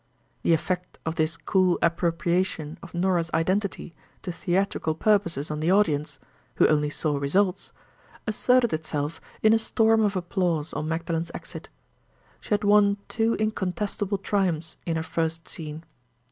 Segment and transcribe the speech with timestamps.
[0.41, 3.93] The effect of this cool appropriation of Norah's identity
[4.23, 10.73] to theatrical purposes on the audience—who only saw results—asserted itself in a storm of applause
[10.73, 11.69] on Magdalen's exit.
[12.39, 15.83] She had won two incontestable triumphs in her first scene.